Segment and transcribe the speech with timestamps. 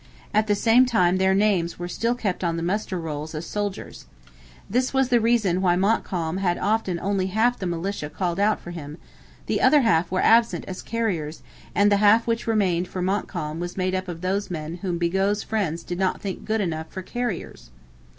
[0.33, 4.07] At the same time their names were still kept on the muster rolls as soldiers.
[4.67, 8.71] This was the reason why Montcalm often had only half the militia called out for
[8.71, 8.97] him:
[9.45, 11.43] the other half were absent as carriers,
[11.75, 15.43] and the half which remained for Montcalm was made up of those men whom Bigot's
[15.43, 17.69] friends did not think good enough for carriers.